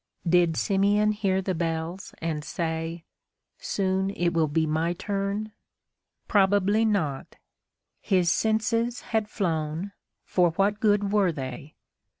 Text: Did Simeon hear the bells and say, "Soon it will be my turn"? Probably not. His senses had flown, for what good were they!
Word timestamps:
Did 0.27 0.57
Simeon 0.57 1.11
hear 1.11 1.43
the 1.43 1.53
bells 1.53 2.15
and 2.23 2.43
say, 2.43 3.05
"Soon 3.59 4.09
it 4.09 4.29
will 4.29 4.47
be 4.47 4.65
my 4.65 4.93
turn"? 4.93 5.51
Probably 6.27 6.83
not. 6.85 7.35
His 7.99 8.31
senses 8.31 9.01
had 9.13 9.29
flown, 9.29 9.91
for 10.25 10.53
what 10.53 10.79
good 10.79 11.11
were 11.11 11.31
they! 11.31 11.75